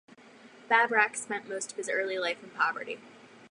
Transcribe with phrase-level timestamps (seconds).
[0.67, 2.97] Babrak spent most of his early life in poverty.